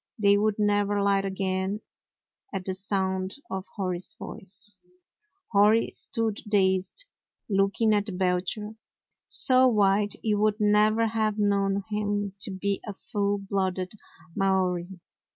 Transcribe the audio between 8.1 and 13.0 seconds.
Belcher— so white you would never have known him to be a